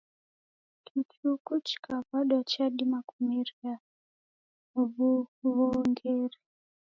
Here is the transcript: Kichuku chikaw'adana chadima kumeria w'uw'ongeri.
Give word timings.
Kichuku 0.85 1.53
chikaw'adana 1.67 2.47
chadima 2.51 2.99
kumeria 3.09 3.73
w'uw'ongeri. 5.41 6.39